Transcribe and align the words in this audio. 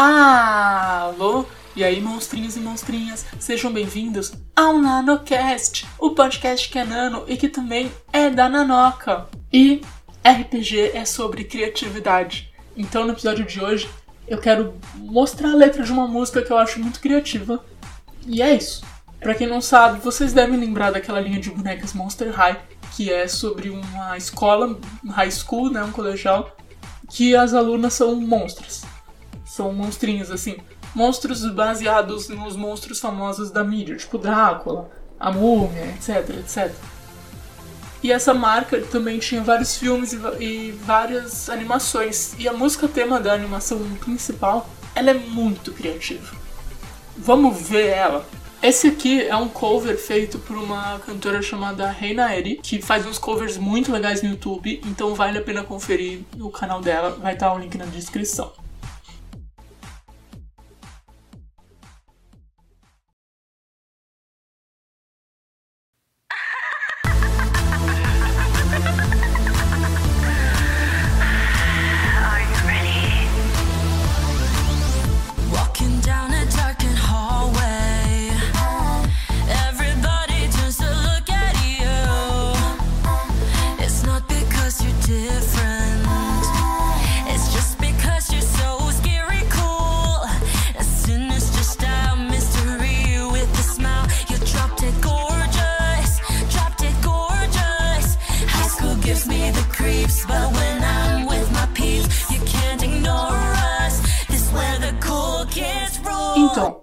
Alô? 0.00 1.44
E 1.74 1.82
aí, 1.82 2.00
monstrinhos 2.00 2.56
e 2.56 2.60
monstrinhas, 2.60 3.26
sejam 3.40 3.72
bem-vindos 3.72 4.32
ao 4.54 4.78
NanoCast, 4.78 5.88
o 5.98 6.12
podcast 6.12 6.68
que 6.68 6.78
é 6.78 6.84
nano 6.84 7.24
e 7.26 7.36
que 7.36 7.48
também 7.48 7.90
é 8.12 8.30
da 8.30 8.48
Nanoca. 8.48 9.26
E 9.52 9.82
RPG 10.24 10.92
é 10.94 11.04
sobre 11.04 11.42
criatividade. 11.42 12.48
Então, 12.76 13.04
no 13.04 13.12
episódio 13.12 13.44
de 13.44 13.60
hoje, 13.60 13.90
eu 14.28 14.38
quero 14.38 14.74
mostrar 14.94 15.50
a 15.50 15.56
letra 15.56 15.82
de 15.82 15.90
uma 15.90 16.06
música 16.06 16.42
que 16.42 16.52
eu 16.52 16.58
acho 16.58 16.78
muito 16.78 17.00
criativa. 17.00 17.64
E 18.24 18.40
é 18.40 18.54
isso. 18.54 18.84
Pra 19.18 19.34
quem 19.34 19.48
não 19.48 19.60
sabe, 19.60 19.98
vocês 19.98 20.32
devem 20.32 20.60
lembrar 20.60 20.92
daquela 20.92 21.18
linha 21.18 21.40
de 21.40 21.50
bonecas 21.50 21.92
Monster 21.92 22.30
High, 22.30 22.56
que 22.92 23.12
é 23.12 23.26
sobre 23.26 23.68
uma 23.68 24.16
escola, 24.16 24.78
high 25.08 25.32
school, 25.32 25.72
né, 25.72 25.82
um 25.82 25.90
colegial, 25.90 26.56
que 27.10 27.34
as 27.34 27.52
alunas 27.52 27.94
são 27.94 28.14
monstros. 28.14 28.84
São 29.58 29.72
monstrinhos, 29.72 30.30
assim. 30.30 30.56
Monstros 30.94 31.44
baseados 31.50 32.28
nos 32.28 32.54
monstros 32.54 33.00
famosos 33.00 33.50
da 33.50 33.64
mídia, 33.64 33.96
tipo 33.96 34.16
Drácula, 34.16 34.88
a 35.18 35.32
Múmia, 35.32 35.96
etc, 35.96 36.30
etc. 36.38 36.72
E 38.00 38.12
essa 38.12 38.32
marca 38.32 38.80
também 38.82 39.18
tinha 39.18 39.42
vários 39.42 39.76
filmes 39.76 40.12
e, 40.12 40.16
e 40.38 40.70
várias 40.70 41.50
animações. 41.50 42.36
E 42.38 42.46
a 42.46 42.52
música 42.52 42.86
tema 42.86 43.18
da 43.18 43.32
animação 43.32 43.80
principal, 43.96 44.70
ela 44.94 45.10
é 45.10 45.14
muito 45.14 45.72
criativa. 45.72 46.36
Vamos 47.16 47.60
ver 47.60 47.88
ela. 47.88 48.24
Esse 48.62 48.86
aqui 48.86 49.22
é 49.22 49.34
um 49.34 49.48
cover 49.48 49.98
feito 49.98 50.38
por 50.38 50.56
uma 50.56 51.00
cantora 51.00 51.42
chamada 51.42 51.90
Reina 51.90 52.32
Eri, 52.32 52.60
que 52.62 52.80
faz 52.80 53.04
uns 53.04 53.18
covers 53.18 53.58
muito 53.58 53.90
legais 53.90 54.22
no 54.22 54.30
YouTube, 54.30 54.80
então 54.86 55.16
vale 55.16 55.38
a 55.38 55.42
pena 55.42 55.64
conferir 55.64 56.20
o 56.38 56.48
canal 56.48 56.80
dela, 56.80 57.10
vai 57.20 57.34
estar 57.34 57.52
o 57.52 57.58
link 57.58 57.76
na 57.76 57.86
descrição. 57.86 58.52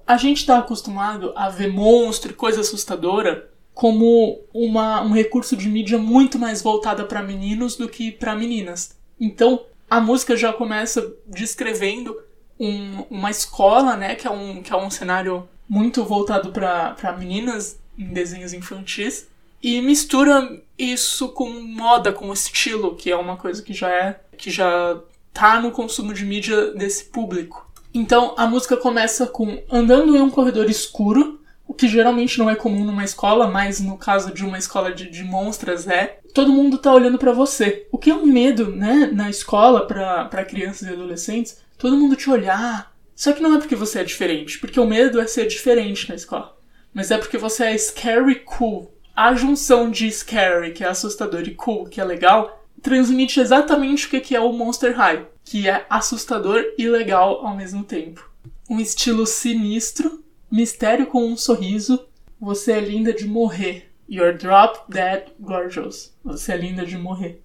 A 0.07 0.17
gente 0.17 0.37
está 0.37 0.59
acostumado 0.59 1.33
a 1.35 1.49
ver 1.49 1.71
monstro 1.71 2.31
e 2.31 2.35
coisa 2.35 2.61
assustadora 2.61 3.49
como 3.73 4.39
uma, 4.53 5.01
um 5.01 5.11
recurso 5.11 5.55
de 5.57 5.67
mídia 5.67 5.97
muito 5.97 6.39
mais 6.39 6.61
voltada 6.61 7.03
para 7.03 7.21
meninos 7.21 7.75
do 7.75 7.89
que 7.89 8.11
para 8.11 8.35
meninas. 8.35 8.95
Então, 9.19 9.65
a 9.89 9.99
música 9.99 10.35
já 10.37 10.53
começa 10.53 11.13
descrevendo 11.27 12.15
um, 12.59 13.03
uma 13.09 13.29
escola, 13.29 13.97
né, 13.97 14.15
que 14.15 14.25
é 14.25 14.31
um, 14.31 14.61
que 14.63 14.71
é 14.71 14.77
um 14.77 14.89
cenário 14.89 15.47
muito 15.67 16.03
voltado 16.03 16.51
para 16.51 17.15
meninas 17.17 17.79
em 17.97 18.07
desenhos 18.07 18.53
infantis, 18.53 19.27
e 19.61 19.81
mistura 19.81 20.61
isso 20.77 21.29
com 21.29 21.49
moda, 21.49 22.13
com 22.13 22.31
estilo, 22.31 22.95
que 22.95 23.11
é 23.11 23.15
uma 23.15 23.35
coisa 23.35 23.61
que 23.63 23.73
já 23.73 23.89
é 23.89 24.19
que 24.37 24.51
já 24.51 24.99
tá 25.33 25.59
no 25.59 25.71
consumo 25.71 26.13
de 26.13 26.23
mídia 26.23 26.71
desse 26.73 27.05
público. 27.05 27.64
Então 27.95 28.33
a 28.35 28.45
música 28.45 28.75
começa 28.75 29.25
com 29.25 29.63
andando 29.71 30.17
em 30.17 30.21
um 30.21 30.29
corredor 30.29 30.69
escuro, 30.69 31.39
o 31.65 31.73
que 31.73 31.87
geralmente 31.87 32.37
não 32.37 32.49
é 32.49 32.55
comum 32.55 32.83
numa 32.83 33.05
escola, 33.05 33.47
mas 33.47 33.79
no 33.79 33.97
caso 33.97 34.33
de 34.33 34.43
uma 34.43 34.57
escola 34.57 34.91
de, 34.91 35.09
de 35.09 35.23
monstras 35.23 35.87
é. 35.87 36.19
Todo 36.33 36.51
mundo 36.51 36.77
tá 36.77 36.93
olhando 36.93 37.17
para 37.17 37.31
você. 37.31 37.87
O 37.89 37.97
que 37.97 38.09
é 38.09 38.13
um 38.13 38.25
medo, 38.25 38.69
né, 38.69 39.09
na 39.13 39.29
escola 39.29 39.87
para 39.87 40.43
crianças 40.43 40.89
e 40.89 40.91
adolescentes, 40.91 41.61
todo 41.77 41.95
mundo 41.95 42.17
te 42.17 42.29
olhar. 42.29 42.93
Só 43.15 43.31
que 43.31 43.41
não 43.41 43.55
é 43.55 43.59
porque 43.59 43.77
você 43.77 43.99
é 43.99 44.03
diferente, 44.03 44.59
porque 44.59 44.77
o 44.77 44.85
medo 44.85 45.21
é 45.21 45.25
ser 45.25 45.47
diferente 45.47 46.09
na 46.09 46.15
escola. 46.15 46.53
Mas 46.93 47.11
é 47.11 47.17
porque 47.17 47.37
você 47.37 47.63
é 47.63 47.77
scary 47.77 48.41
cool. 48.41 48.91
A 49.15 49.33
junção 49.33 49.89
de 49.89 50.11
scary, 50.11 50.73
que 50.73 50.83
é 50.83 50.87
assustador, 50.87 51.43
e 51.43 51.55
cool, 51.55 51.85
que 51.85 52.01
é 52.01 52.03
legal, 52.03 52.64
transmite 52.85 53.39
exatamente 53.39 54.05
o 54.05 54.21
que 54.21 54.35
é 54.35 54.39
o 54.39 54.53
Monster 54.53 54.95
High 54.95 55.25
que 55.45 55.69
é 55.69 55.85
assustador 55.89 56.63
e 56.75 56.89
legal 56.89 57.45
ao 57.45 57.55
mesmo 57.55 57.83
tempo. 57.83 58.29
Um 58.67 58.79
estilo 58.79 59.27
sinistro, 59.27 60.23
mistério 60.51 61.05
com 61.05 61.23
um 61.23 61.37
sorriso. 61.37 62.07
Você 62.41 62.73
é 62.73 62.79
linda 62.79 63.13
de 63.13 63.27
morrer. 63.27 63.91
You're 64.09 64.37
drop 64.37 64.91
dead 64.91 65.27
gorgeous. 65.39 66.13
Você 66.23 66.53
é 66.53 66.57
linda 66.57 66.83
de 66.83 66.97
morrer. 66.97 67.41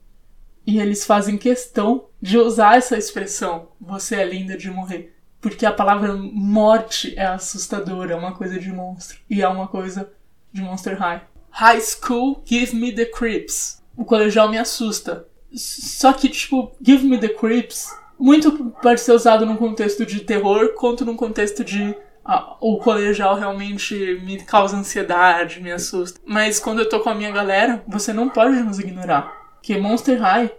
E 0.67 0.81
eles 0.81 1.05
fazem 1.05 1.37
questão 1.37 2.07
de 2.21 2.39
usar 2.39 2.78
essa 2.78 2.97
expressão, 2.97 3.69
você 3.81 4.17
é 4.17 4.25
linda 4.25 4.57
de 4.57 4.71
morrer. 4.71 5.15
Porque 5.41 5.65
a 5.65 5.72
palavra 5.72 6.15
morte 6.15 7.15
é 7.17 7.27
assustadora, 7.27 8.12
é 8.12 8.17
uma 8.17 8.34
coisa 8.34 8.59
de 8.59 8.71
monstro. 8.71 9.19
E 9.28 9.41
é 9.41 9.49
uma 9.49 9.69
coisa 9.69 10.11
de 10.53 10.61
Monster 10.61 10.99
High. 10.99 11.22
High 11.51 11.81
School 11.81 12.43
Give 12.45 12.77
Me 12.77 12.93
the 12.93 13.07
Creeps. 13.07 13.83
O 13.97 14.05
colegial 14.05 14.51
me 14.51 14.59
assusta. 14.59 15.27
Só 15.55 16.12
que, 16.12 16.28
tipo, 16.28 16.72
Give 16.84 17.06
Me 17.06 17.19
the 17.19 17.28
Creeps 17.28 17.88
muito 18.19 18.71
pode 18.83 19.00
ser 19.00 19.12
usado 19.12 19.47
num 19.47 19.56
contexto 19.56 20.05
de 20.05 20.21
terror, 20.21 20.75
quanto 20.75 21.05
num 21.05 21.16
contexto 21.16 21.65
de 21.65 21.97
ah, 22.25 22.56
o 22.61 22.78
colegial 22.78 23.34
realmente 23.34 24.21
me 24.22 24.43
causa 24.44 24.77
ansiedade, 24.77 25.60
me 25.60 25.72
assusta. 25.72 26.21
Mas 26.25 26.60
quando 26.60 26.81
eu 26.81 26.89
tô 26.89 27.00
com 27.00 27.09
a 27.09 27.15
minha 27.15 27.31
galera, 27.31 27.83
você 27.89 28.12
não 28.12 28.28
pode 28.28 28.62
nos 28.62 28.78
ignorar. 28.78 29.56
Que 29.62 29.78
Monster 29.78 30.21
High 30.21 30.50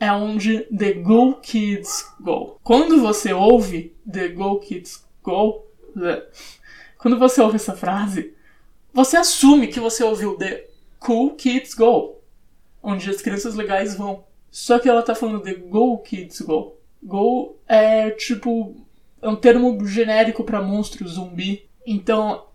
é 0.00 0.10
onde 0.10 0.60
The 0.76 0.94
Go 0.94 1.34
Kids 1.34 2.06
Go. 2.18 2.58
Quando 2.64 3.00
você 3.00 3.34
ouve 3.34 3.94
The 4.10 4.28
Go 4.28 4.58
Kids 4.58 5.04
Go, 5.22 5.66
quando 6.96 7.18
você 7.18 7.40
ouve 7.42 7.56
essa 7.56 7.76
frase, 7.76 8.34
você 8.92 9.18
assume 9.18 9.68
que 9.68 9.78
você 9.78 10.02
ouviu 10.02 10.36
The 10.36 10.66
Cool 10.98 11.34
Kids 11.36 11.74
Go, 11.74 12.16
onde 12.82 13.08
as 13.10 13.20
crianças 13.20 13.54
legais 13.54 13.94
vão. 13.94 14.24
Só 14.50 14.78
que 14.78 14.88
ela 14.88 15.02
tá 15.02 15.14
falando 15.14 15.42
The 15.42 15.54
Go 15.54 15.98
Kids 15.98 16.40
Go. 16.40 16.76
Go 17.02 17.56
é 17.66 18.10
tipo. 18.10 18.76
É 19.22 19.28
um 19.28 19.36
termo 19.36 19.86
genérico 19.86 20.44
para 20.44 20.62
monstro 20.62 21.06
zumbi. 21.06 21.68
Então, 21.86 22.46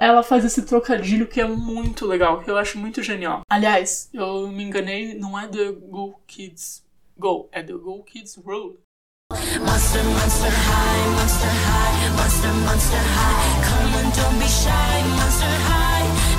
ela 0.00 0.22
faz 0.22 0.44
esse 0.44 0.62
trocadilho 0.62 1.26
que 1.26 1.40
é 1.40 1.46
muito 1.46 2.06
legal, 2.06 2.40
que 2.42 2.50
eu 2.50 2.58
acho 2.58 2.78
muito 2.78 3.02
genial. 3.02 3.42
Aliás, 3.48 4.10
eu 4.12 4.48
me 4.48 4.62
enganei, 4.62 5.14
não 5.14 5.38
é 5.38 5.46
The 5.48 5.72
Go 5.72 6.20
Kids 6.26 6.84
Go, 7.18 7.48
é 7.52 7.62
The 7.62 7.72
Go 7.74 8.02
Kids 8.02 8.36
Road. 8.44 8.76
Monster, 9.32 10.04
monster 10.04 10.50
high, 10.50 11.08
monster 11.16 11.48
high, 11.48 12.10
monster, 12.16 12.52
monster 12.64 13.02
high. 13.16 13.58
Come 13.66 13.94
on, 13.96 14.10
don't 14.14 14.38
be 14.38 14.46
shy, 14.46 15.02
monster 15.16 15.56
high. 15.66 16.35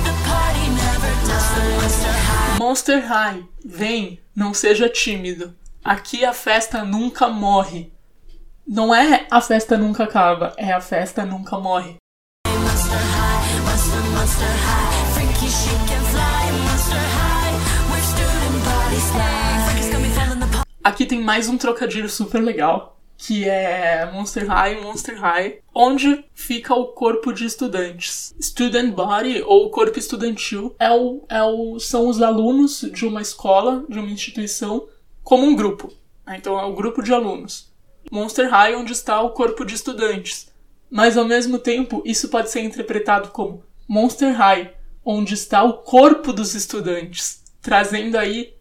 Monster 2.58 3.06
high. 3.06 3.44
Vem, 3.64 4.20
não 4.34 4.52
seja 4.52 4.88
tímido. 4.88 5.54
Aqui 5.84 6.24
a 6.24 6.32
festa 6.32 6.84
nunca 6.84 7.28
morre. 7.28 7.92
Não 8.66 8.94
é 8.94 9.26
a 9.30 9.40
festa 9.40 9.78
nunca 9.78 10.04
acaba, 10.04 10.52
é 10.58 10.72
a 10.72 10.80
festa 10.80 11.24
nunca 11.24 11.58
morre. 11.58 11.96
Aqui 20.84 21.06
tem 21.06 21.22
mais 21.22 21.48
um 21.48 21.56
trocadilho 21.56 22.08
super 22.08 22.42
legal, 22.42 22.97
que 23.18 23.48
é 23.48 24.08
Monster 24.12 24.46
High, 24.46 24.80
Monster 24.80 25.20
High, 25.20 25.58
onde 25.74 26.24
fica 26.32 26.72
o 26.72 26.86
corpo 26.86 27.32
de 27.32 27.44
estudantes. 27.44 28.32
Student 28.40 28.94
Body, 28.94 29.42
ou 29.42 29.70
corpo 29.70 29.98
estudantil, 29.98 30.74
é 30.78 30.88
o, 30.92 31.24
é 31.28 31.42
o, 31.42 31.80
são 31.80 32.08
os 32.08 32.22
alunos 32.22 32.88
de 32.92 33.04
uma 33.04 33.20
escola, 33.20 33.84
de 33.88 33.98
uma 33.98 34.08
instituição, 34.08 34.86
como 35.24 35.44
um 35.44 35.56
grupo. 35.56 35.92
Né? 36.24 36.36
Então 36.38 36.58
é 36.58 36.64
o 36.64 36.74
grupo 36.74 37.02
de 37.02 37.12
alunos. 37.12 37.72
Monster 38.10 38.48
High, 38.48 38.76
onde 38.76 38.92
está 38.92 39.20
o 39.20 39.30
corpo 39.30 39.64
de 39.64 39.74
estudantes. 39.74 40.48
Mas 40.88 41.16
ao 41.16 41.24
mesmo 41.24 41.58
tempo, 41.58 42.00
isso 42.06 42.28
pode 42.28 42.50
ser 42.50 42.60
interpretado 42.60 43.30
como 43.30 43.64
Monster 43.88 44.32
High, 44.32 44.72
onde 45.04 45.34
está 45.34 45.64
o 45.64 45.78
corpo 45.78 46.32
dos 46.32 46.54
estudantes, 46.54 47.42
trazendo 47.60 48.16
aí 48.16 48.54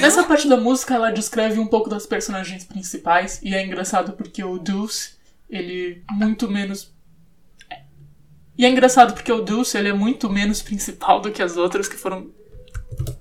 Nessa 0.00 0.24
parte 0.24 0.48
da 0.48 0.56
música, 0.56 0.94
ela 0.94 1.10
descreve 1.10 1.58
um 1.58 1.66
pouco 1.66 1.88
das 1.88 2.06
personagens 2.06 2.64
principais, 2.64 3.40
e 3.42 3.54
é 3.54 3.64
engraçado 3.64 4.12
porque 4.12 4.42
o 4.42 4.58
Deuce, 4.58 5.16
ele 5.48 6.02
muito 6.10 6.50
menos. 6.50 6.94
E 8.56 8.64
é 8.64 8.68
engraçado 8.68 9.14
porque 9.14 9.32
o 9.32 9.42
Deuce, 9.42 9.76
ele 9.76 9.88
é 9.88 9.92
muito 9.92 10.28
menos 10.28 10.62
principal 10.62 11.20
do 11.20 11.30
que 11.30 11.42
as 11.42 11.56
outras 11.56 11.88
que 11.88 11.96
foram. 11.96 12.30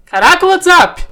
Caraca, 0.06 0.46
WhatsApp! 0.46 1.08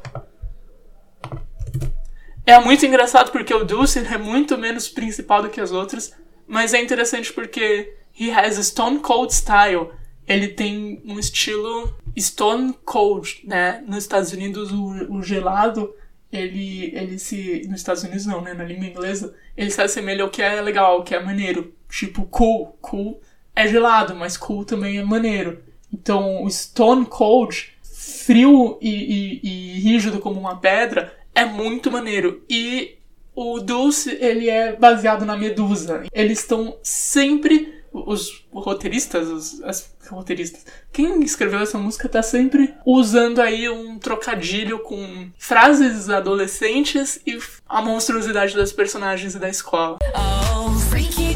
É 2.45 2.57
muito 2.59 2.85
engraçado 2.85 3.31
porque 3.31 3.53
o 3.53 3.65
Deuce 3.65 3.99
é 3.99 4.17
muito 4.17 4.57
menos 4.57 4.87
principal 4.87 5.41
do 5.41 5.49
que 5.49 5.59
as 5.59 5.71
outras, 5.71 6.13
mas 6.47 6.73
é 6.73 6.81
interessante 6.81 7.33
porque 7.33 7.93
he 8.17 8.31
has 8.31 8.57
a 8.57 8.63
stone 8.63 8.99
cold 8.99 9.33
style. 9.33 9.91
Ele 10.27 10.49
tem 10.49 11.01
um 11.05 11.17
estilo 11.17 11.95
Stone 12.19 12.73
Cold, 12.83 13.41
né? 13.43 13.83
Nos 13.87 13.99
Estados 13.99 14.31
Unidos, 14.33 14.71
o, 14.71 15.13
o 15.13 15.23
gelado, 15.23 15.93
ele, 16.31 16.91
ele 16.93 17.17
se. 17.17 17.65
Nos 17.67 17.79
Estados 17.79 18.03
Unidos 18.03 18.25
não, 18.25 18.41
né? 18.41 18.53
Na 18.53 18.63
língua 18.63 18.85
inglesa, 18.85 19.33
ele 19.55 19.71
se 19.71 19.81
assemelha 19.81 20.23
ao 20.23 20.29
que 20.29 20.41
é 20.41 20.59
legal, 20.61 20.93
ao 20.93 21.03
que 21.03 21.15
é 21.15 21.23
maneiro. 21.23 21.73
Tipo, 21.89 22.25
cool. 22.25 22.77
Cool 22.81 23.21
é 23.57 23.67
gelado, 23.67 24.15
mas 24.15 24.37
cool 24.37 24.63
também 24.63 24.99
é 24.99 25.03
maneiro. 25.03 25.63
Então, 25.91 26.43
o 26.43 26.49
Stone 26.49 27.07
Cold, 27.07 27.73
frio 27.81 28.77
e, 28.79 29.41
e, 29.41 29.77
e 29.77 29.79
rígido 29.79 30.19
como 30.19 30.39
uma 30.39 30.57
pedra, 30.57 31.17
é 31.33 31.43
muito 31.43 31.89
maneiro. 31.89 32.43
E 32.47 32.96
o 33.37 33.59
Dulce, 33.59 34.17
ele 34.19 34.49
é 34.49 34.75
baseado 34.75 35.23
na 35.23 35.37
Medusa. 35.37 36.03
Eles 36.11 36.39
estão 36.39 36.75
sempre 36.81 37.77
os 37.93 38.45
roteiristas, 38.51 39.27
os, 39.27 39.63
as 39.63 39.95
roteiristas, 40.09 40.65
quem 40.91 41.23
escreveu 41.23 41.59
essa 41.59 41.77
música 41.77 42.09
tá 42.09 42.21
sempre 42.21 42.73
usando 42.85 43.39
aí 43.39 43.69
um 43.69 43.97
trocadilho 43.97 44.79
com 44.79 45.29
frases 45.37 46.09
adolescentes 46.09 47.19
e 47.25 47.39
a 47.67 47.81
monstruosidade 47.81 48.55
das 48.55 48.71
personagens 48.71 49.35
e 49.35 49.39
da 49.39 49.49
escola. 49.49 49.97
Oh, 50.13 50.71
freaky 50.89 51.35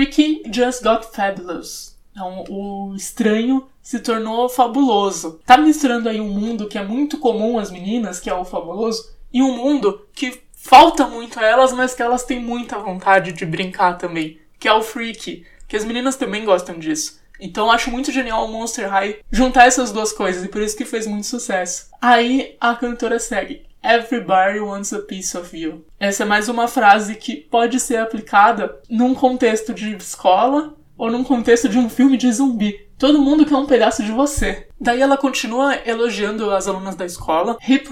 Freaky 0.00 0.44
just 0.50 0.82
got 0.82 1.04
fabulous. 1.14 1.94
Então, 2.12 2.44
o 2.48 2.94
estranho 2.96 3.68
se 3.82 3.98
tornou 3.98 4.48
fabuloso. 4.48 5.38
Tá 5.44 5.58
misturando 5.58 6.08
aí 6.08 6.18
um 6.18 6.30
mundo 6.30 6.66
que 6.66 6.78
é 6.78 6.82
muito 6.82 7.18
comum 7.18 7.58
às 7.58 7.70
meninas, 7.70 8.18
que 8.18 8.30
é 8.30 8.34
o 8.34 8.42
fabuloso, 8.42 9.12
e 9.30 9.42
um 9.42 9.54
mundo 9.54 10.06
que 10.14 10.40
falta 10.54 11.06
muito 11.06 11.38
a 11.38 11.44
elas, 11.44 11.74
mas 11.74 11.92
que 11.92 12.00
elas 12.00 12.24
têm 12.24 12.40
muita 12.40 12.78
vontade 12.78 13.32
de 13.32 13.44
brincar 13.44 13.98
também, 13.98 14.40
que 14.58 14.66
é 14.66 14.72
o 14.72 14.82
freaky, 14.82 15.44
que 15.68 15.76
as 15.76 15.84
meninas 15.84 16.16
também 16.16 16.46
gostam 16.46 16.78
disso. 16.78 17.20
Então 17.38 17.70
acho 17.70 17.90
muito 17.90 18.10
genial 18.10 18.46
o 18.46 18.48
Monster 18.48 18.88
High 18.88 19.18
juntar 19.30 19.66
essas 19.66 19.92
duas 19.92 20.14
coisas, 20.14 20.42
e 20.42 20.48
por 20.48 20.62
isso 20.62 20.78
que 20.78 20.86
fez 20.86 21.06
muito 21.06 21.26
sucesso. 21.26 21.88
Aí 22.00 22.56
a 22.58 22.74
cantora 22.74 23.18
segue. 23.18 23.66
Everybody 23.82 24.60
wants 24.60 24.92
a 24.92 25.00
piece 25.00 25.36
of 25.36 25.56
you. 25.56 25.84
Essa 25.98 26.24
é 26.24 26.26
mais 26.26 26.48
uma 26.48 26.68
frase 26.68 27.14
que 27.14 27.36
pode 27.36 27.80
ser 27.80 27.96
aplicada 27.96 28.78
num 28.90 29.14
contexto 29.14 29.72
de 29.72 29.96
escola 29.96 30.74
ou 30.98 31.10
num 31.10 31.24
contexto 31.24 31.68
de 31.68 31.78
um 31.78 31.88
filme 31.88 32.18
de 32.18 32.30
zumbi. 32.30 32.86
Todo 32.98 33.22
mundo 33.22 33.46
quer 33.46 33.56
um 33.56 33.64
pedaço 33.64 34.02
de 34.02 34.12
você. 34.12 34.68
Daí 34.78 35.00
ela 35.00 35.16
continua 35.16 35.74
elogiando 35.86 36.50
as 36.50 36.68
alunas 36.68 36.94
da 36.94 37.06
escola. 37.06 37.56
Hip, 37.66 37.88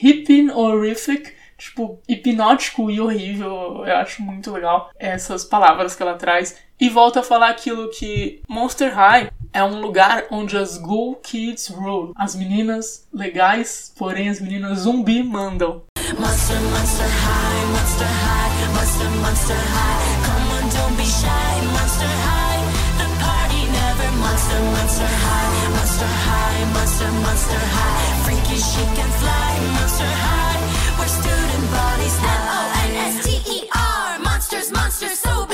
hip 0.00 0.50
horrific, 0.52 1.32
tipo, 1.58 2.00
hipnótico 2.08 2.88
e 2.88 3.00
horrível. 3.00 3.84
Eu 3.84 3.96
acho 3.96 4.22
muito 4.22 4.52
legal 4.52 4.90
essas 4.96 5.44
palavras 5.44 5.96
que 5.96 6.02
ela 6.02 6.14
traz. 6.14 6.56
E 6.78 6.88
volta 6.88 7.18
a 7.18 7.24
falar 7.24 7.48
aquilo 7.48 7.90
que 7.90 8.40
Monster 8.48 8.94
High 8.94 9.30
é 9.52 9.62
um 9.62 9.80
lugar 9.80 10.24
onde 10.30 10.56
as 10.56 10.78
Ghoul 10.78 11.16
Kids 11.16 11.68
rule. 11.68 12.12
As 12.16 12.34
meninas 12.34 13.04
legais, 13.12 13.92
porém 13.96 14.28
as 14.28 14.40
meninas 14.40 14.80
zumbi 14.80 15.22
mandam. 15.22 15.82
Monster, 16.18 16.60
monster 16.60 17.08
high, 17.08 17.64
monster 17.72 18.04
high, 18.04 18.68
monster, 18.74 19.10
monster 19.20 19.54
high. 19.54 20.00
Come 20.24 20.50
on, 20.56 20.64
don't 20.70 20.96
be 20.96 21.04
shy, 21.04 21.54
monster 21.72 22.12
high. 22.24 22.60
The 22.98 23.08
party 23.20 23.62
never 23.72 24.10
monster, 24.18 24.60
monster 24.76 25.12
high, 25.24 25.68
monster 25.76 26.12
high, 26.26 26.64
monster, 26.72 27.10
monster 27.24 27.62
high. 27.76 28.24
Freaky, 28.24 28.56
she 28.60 28.84
can 28.96 29.10
fly, 29.20 29.52
monster 29.76 30.12
high. 30.24 30.60
We're 30.98 31.08
student 31.08 31.64
bodies 31.72 32.16
now. 32.20 32.62
M-O-N-S-T-E-R, 32.92 34.18
monsters, 34.20 34.70
monsters, 34.72 35.18
so 35.18 35.46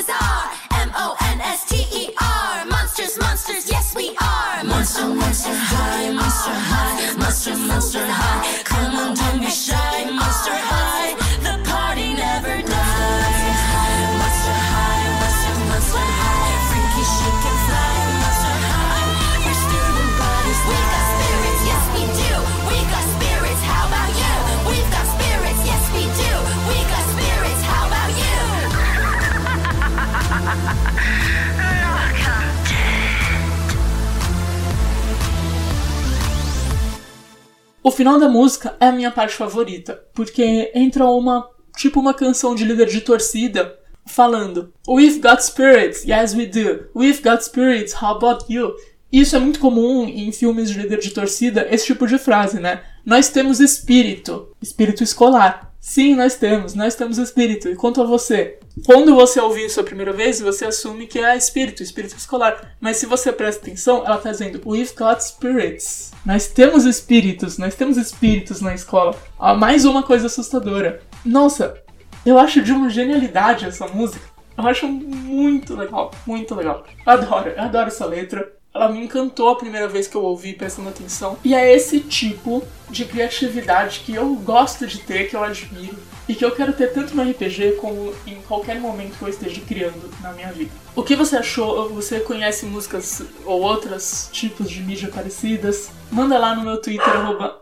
O 37.89 37.91
final 37.91 38.21
da 38.21 38.29
música 38.29 38.77
é 38.79 38.89
a 38.89 38.93
minha 38.93 39.11
parte 39.11 39.35
favorita, 39.35 39.99
porque 40.13 40.71
entra 40.75 41.07
uma 41.07 41.49
tipo 41.75 41.99
uma 41.99 42.13
canção 42.13 42.55
de 42.55 42.63
líder 42.63 42.87
de 42.87 43.01
torcida 43.01 43.79
falando 44.05 44.75
We've 44.87 45.21
got 45.21 45.43
spirits, 45.43 46.05
yes 46.05 46.35
we 46.35 46.45
do. 46.45 46.91
We've 46.95 47.23
got 47.23 47.43
spirits, 47.43 47.95
how 47.95 48.17
about 48.17 48.45
you? 48.53 48.75
Isso 49.11 49.35
é 49.35 49.39
muito 49.39 49.59
comum 49.59 50.05
em 50.07 50.31
filmes 50.33 50.69
de 50.69 50.79
líder 50.79 50.99
de 50.99 51.13
torcida, 51.13 51.67
esse 51.71 51.87
tipo 51.87 52.07
de 52.07 52.19
frase, 52.19 52.61
né? 52.61 52.83
Nós 53.07 53.31
temos 53.31 53.59
espírito, 53.59 54.55
espírito 54.61 55.03
escolar. 55.03 55.68
Sim, 55.89 56.15
nós 56.15 56.35
temos, 56.35 56.75
nós 56.75 56.95
temos 56.95 57.17
espírito. 57.17 57.67
E 57.67 57.75
quanto 57.75 58.03
a 58.03 58.05
você? 58.05 58.59
Quando 58.85 59.15
você 59.15 59.41
ouvir 59.41 59.65
isso 59.65 59.81
a 59.81 59.83
primeira 59.83 60.13
vez, 60.13 60.39
você 60.39 60.67
assume 60.67 61.07
que 61.07 61.19
é 61.19 61.35
espírito, 61.35 61.83
espírito 61.83 62.15
escolar. 62.15 62.75
Mas 62.79 62.99
se 62.99 63.07
você 63.07 63.33
presta 63.33 63.63
atenção, 63.63 64.05
ela 64.05 64.17
está 64.17 64.31
dizendo 64.31 64.61
We've 64.67 64.93
got 64.95 65.19
spirits. 65.23 66.13
Nós 66.27 66.47
temos 66.47 66.85
espíritos, 66.85 67.57
nós 67.57 67.75
temos 67.75 67.97
espíritos 67.97 68.61
na 68.61 68.75
escola. 68.75 69.17
Ah, 69.39 69.55
mais 69.55 69.87
uma 69.87 70.03
coisa 70.03 70.27
assustadora. 70.27 71.01
Nossa, 71.25 71.83
eu 72.25 72.39
acho 72.39 72.61
de 72.61 72.71
uma 72.71 72.91
genialidade 72.91 73.65
essa 73.65 73.89
música. 73.89 74.27
Eu 74.59 74.67
acho 74.67 74.87
muito 74.87 75.75
legal, 75.75 76.11
muito 76.27 76.55
legal. 76.55 76.85
Adoro, 77.07 77.55
adoro 77.57 77.89
essa 77.89 78.05
letra. 78.05 78.58
Ela 78.79 78.93
me 78.93 79.05
encantou 79.05 79.49
a 79.49 79.57
primeira 79.57 79.89
vez 79.89 80.07
que 80.07 80.17
eu 80.17 80.23
ouvi 80.23 80.53
prestando 80.53 80.89
atenção. 80.89 81.37
E 81.45 81.53
é 81.53 81.75
esse 81.75 81.99
tipo 81.99 82.63
de 82.89 83.05
criatividade 83.05 84.03
que 84.07 84.15
eu 84.15 84.37
gosto 84.37 84.87
de 84.87 85.01
ter, 85.01 85.29
que 85.29 85.35
eu 85.35 85.43
admiro. 85.43 85.99
E 86.29 86.35
que 86.35 86.45
eu 86.45 86.53
quero 86.53 86.73
ter 86.73 86.93
tanto 86.93 87.17
no 87.17 87.29
RPG 87.29 87.73
como 87.81 88.15
em 88.25 88.41
qualquer 88.43 88.79
momento 88.79 89.19
que 89.19 89.23
eu 89.23 89.29
esteja 89.29 89.61
criando 89.63 90.09
na 90.21 90.33
minha 90.33 90.53
vida. 90.53 90.71
O 90.95 91.03
que 91.03 91.17
você 91.17 91.39
achou? 91.39 91.89
Você 91.95 92.21
conhece 92.21 92.67
músicas 92.67 93.23
ou 93.45 93.63
outros 93.63 94.29
tipos 94.31 94.71
de 94.71 94.81
mídia 94.81 95.09
parecidas? 95.09 95.91
Manda 96.13 96.39
lá 96.39 96.55
no 96.55 96.63
meu 96.63 96.81
Twitter, 96.81 97.09
arroba... 97.09 97.59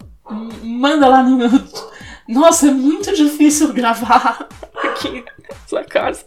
Manda 0.63 1.09
lá 1.09 1.23
no 1.23 1.37
meu. 1.37 1.49
Nossa, 2.29 2.69
é 2.69 2.73
muito 2.73 3.15
difícil 3.15 3.73
gravar 3.75 4.49
aqui 4.83 5.25
nessa 5.49 5.83
casa. 5.85 6.25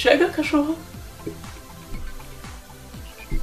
Chega, 0.00 0.30
cachorro. 0.30 0.78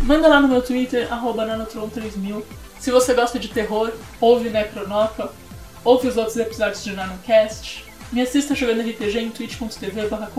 Manda 0.02 0.28
lá 0.28 0.40
no 0.40 0.48
meu 0.48 0.60
Twitter, 0.60 1.08
arroba 1.14 1.46
nanotron3000. 1.46 2.44
Se 2.80 2.90
você 2.90 3.14
gosta 3.14 3.38
de 3.38 3.48
terror, 3.48 3.92
ouve 4.20 4.50
Necronoca, 4.50 5.30
ouve 5.84 6.08
os 6.08 6.18
outros 6.18 6.36
episódios 6.36 6.84
de 6.84 6.94
NanoCast. 6.94 7.86
Me 8.12 8.22
assista 8.22 8.56
jogando 8.56 8.82
RPG 8.82 9.20
em 9.20 9.30
twitch.tv 9.30 10.08
barra 10.08 10.32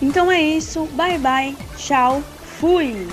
Então 0.00 0.30
é 0.30 0.40
isso, 0.40 0.86
bye 0.92 1.18
bye, 1.18 1.56
tchau, 1.76 2.22
fui! 2.60 3.08